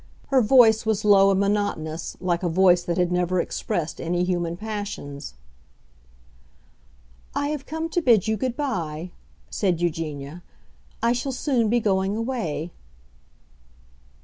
Her 0.29 0.41
voice 0.41 0.83
was 0.83 1.05
low 1.05 1.29
and 1.29 1.39
monotonous, 1.39 2.17
like 2.19 2.41
a 2.41 2.49
voice 2.49 2.81
that 2.81 2.97
had 2.97 3.11
never 3.11 3.39
expressed 3.39 4.01
any 4.01 4.23
human 4.23 4.57
passions. 4.57 5.35
"I 7.35 7.49
have 7.49 7.67
come 7.67 7.87
to 7.89 8.01
bid 8.01 8.27
you 8.27 8.35
good 8.35 8.57
bye," 8.57 9.11
said 9.51 9.79
Eugenia. 9.79 10.41
"I 11.03 11.11
shall 11.13 11.31
soon 11.31 11.69
be 11.69 11.79
going 11.79 12.17
away." 12.17 12.71